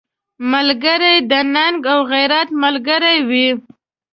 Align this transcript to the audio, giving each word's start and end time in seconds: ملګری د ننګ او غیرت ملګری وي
ملګری 0.51 1.15
د 1.31 1.33
ننګ 1.53 1.81
او 1.93 1.99
غیرت 2.11 2.49
ملګری 2.63 3.17
وي 3.29 3.47